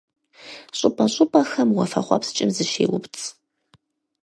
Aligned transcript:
ЩӀыпӀэ-щӀыпӀэхэм 0.77 1.69
уафэхъуэпскӀым 1.77 2.49
зыщеупцӀ. 2.55 3.25